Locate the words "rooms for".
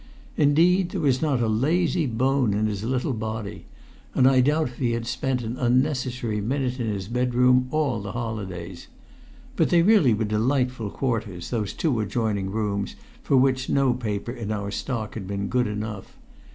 12.49-13.37